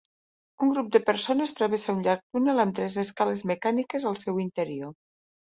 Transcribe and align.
Un 0.67 0.69
grup 0.69 0.87
de 0.95 1.01
persones 1.09 1.53
travessa 1.59 1.95
un 1.97 2.01
llarg 2.07 2.39
túnel 2.39 2.63
amb 2.65 2.75
tres 2.81 2.97
escales 3.03 3.45
mecàniques 3.53 4.09
al 4.15 4.19
seu 4.25 4.43
interior. 4.49 4.93